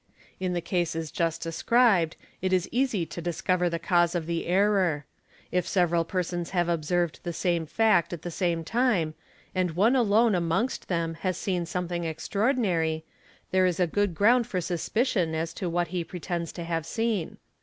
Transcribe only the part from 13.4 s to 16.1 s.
there is a good ground for suspicion as to what he